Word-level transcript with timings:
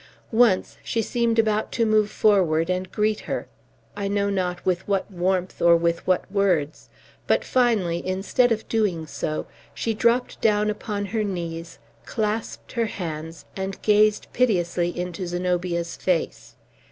Once 0.31 0.79
she 0.83 0.99
seemed 0.99 1.37
about 1.37 1.71
to 1.71 1.85
move 1.85 2.09
forward 2.09 2.71
and 2.71 2.91
greet 2.91 3.19
her, 3.19 3.45
I 3.95 4.07
know 4.07 4.31
not 4.31 4.65
with 4.65 4.87
what 4.87 5.11
warmth 5.11 5.61
or 5.61 5.77
with 5.77 6.07
what 6.07 6.23
words, 6.31 6.89
but, 7.27 7.45
finally, 7.45 8.01
instead 8.03 8.51
of 8.51 8.67
doing 8.67 9.05
so, 9.05 9.45
she 9.75 9.93
dropped 9.93 10.41
down 10.41 10.71
upon 10.71 11.05
her 11.05 11.23
knees, 11.23 11.77
clasped 12.07 12.71
her 12.71 12.87
hands, 12.87 13.45
and 13.55 13.79
gazed 13.83 14.25
piteously 14.33 14.89
into 14.99 15.27
Zenobia's 15.27 15.95
face. 15.97 16.55